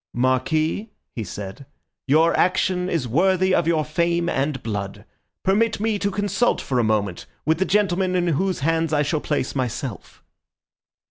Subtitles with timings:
[0.15, 1.67] "Marquis," he said,
[2.07, 5.05] "your action is worthy of your fame and blood.
[5.43, 9.21] Permit me to consult for a moment with the gentlemen in whose hands I shall
[9.21, 10.23] place myself."